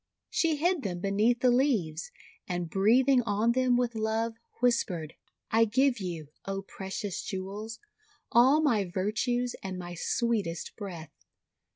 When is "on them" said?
3.21-3.77